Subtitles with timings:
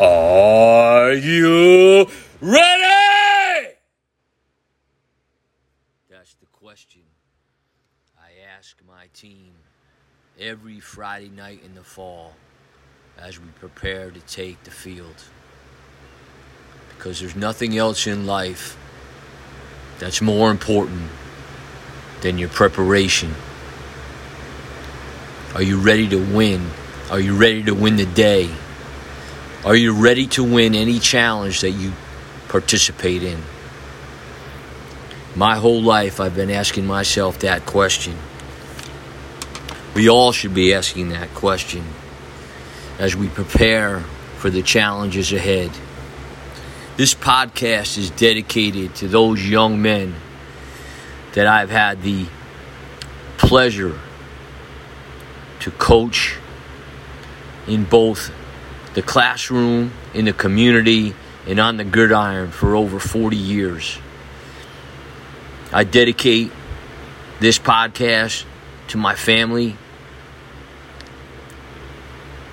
[0.00, 2.06] Are you
[2.40, 3.74] ready?
[6.08, 7.02] That's the question
[8.18, 9.52] I ask my team
[10.40, 12.32] every Friday night in the fall
[13.18, 15.22] as we prepare to take the field.
[16.96, 18.78] Because there's nothing else in life
[19.98, 21.10] that's more important
[22.22, 23.34] than your preparation.
[25.54, 26.70] Are you ready to win?
[27.10, 28.48] Are you ready to win the day?
[29.62, 31.92] Are you ready to win any challenge that you
[32.48, 33.42] participate in?
[35.36, 38.16] My whole life, I've been asking myself that question.
[39.94, 41.84] We all should be asking that question
[42.98, 44.00] as we prepare
[44.38, 45.70] for the challenges ahead.
[46.96, 50.14] This podcast is dedicated to those young men
[51.34, 52.24] that I've had the
[53.36, 54.00] pleasure
[55.60, 56.38] to coach
[57.66, 58.32] in both
[58.94, 61.14] the classroom, in the community,
[61.46, 63.98] and on the gridiron for over 40 years.
[65.72, 66.50] I dedicate
[67.38, 68.44] this podcast
[68.88, 69.76] to my family,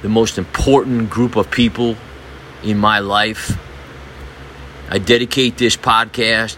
[0.02, 1.96] the most important group of people
[2.64, 3.58] in my life.
[4.90, 6.58] I dedicate this podcast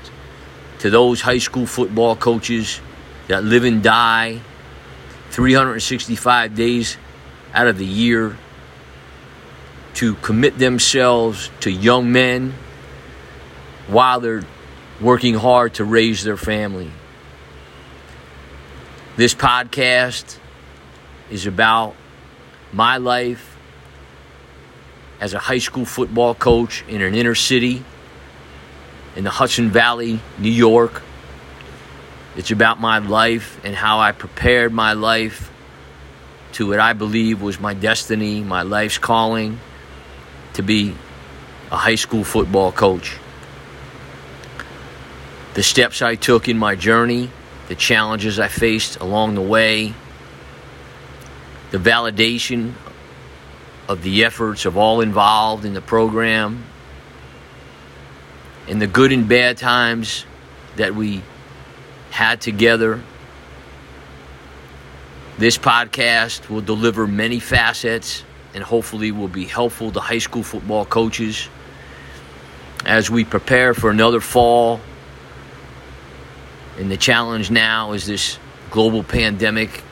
[0.79, 2.81] to those high school football coaches
[3.27, 4.41] that live and die
[5.31, 6.97] 365 days
[7.53, 8.37] out of the year
[9.95, 12.53] to commit themselves to young men
[13.87, 14.43] while they're
[15.01, 16.91] working hard to raise their family.
[19.15, 20.37] This podcast
[21.29, 21.95] is about
[22.71, 23.57] my life
[25.19, 27.83] as a high school football coach in an inner city
[29.15, 31.01] in the Hudson Valley, New York.
[32.37, 35.51] It's about my life and how I prepared my life
[36.53, 39.59] to what I believe was my destiny, my life's calling
[40.59, 40.93] to be
[41.71, 43.15] a high school football coach.
[45.53, 47.29] The steps I took in my journey,
[47.69, 49.93] the challenges I faced along the way,
[51.71, 52.73] the validation
[53.87, 56.65] of the efforts of all involved in the program,
[58.67, 60.25] and the good and bad times
[60.75, 61.21] that we
[62.09, 63.01] had together.
[65.37, 70.85] This podcast will deliver many facets and hopefully will be helpful to high school football
[70.85, 71.49] coaches
[72.85, 74.79] as we prepare for another fall.
[76.77, 78.39] And the challenge now is this
[78.71, 79.83] global pandemic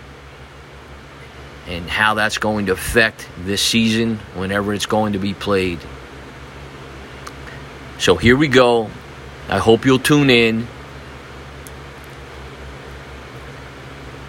[1.68, 5.80] and how that's going to affect this season whenever it's going to be played.
[8.00, 8.90] So here we go.
[9.50, 10.68] I hope you'll tune in.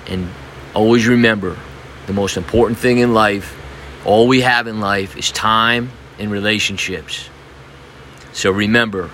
[0.06, 0.28] And
[0.75, 1.56] always remember
[2.06, 3.55] the most important thing in life,
[4.04, 7.28] all we have in life, is time and relationships.
[8.32, 9.10] So remember,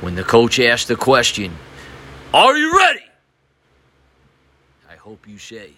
[0.00, 1.56] when the coach asks the question,
[2.34, 3.04] Are you ready?
[4.90, 5.72] I hope you say,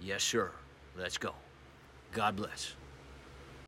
[0.00, 0.50] Yes, sir.
[0.96, 1.32] Let's go.
[2.12, 2.74] God bless.